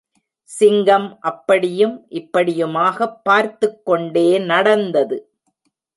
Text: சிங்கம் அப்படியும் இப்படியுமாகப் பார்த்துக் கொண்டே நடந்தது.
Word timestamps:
சிங்கம் 0.43 1.17
அப்படியும் 1.21 2.05
இப்படியுமாகப் 2.09 3.23
பார்த்துக் 3.23 3.85
கொண்டே 3.85 4.37
நடந்தது. 4.37 5.31